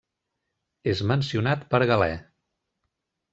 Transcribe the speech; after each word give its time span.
És 0.93 1.03
mencionat 1.11 1.67
per 1.75 1.81
Galè. 1.93 2.09